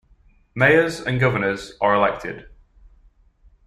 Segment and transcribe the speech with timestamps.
[0.55, 2.47] Mayors and governors are elected.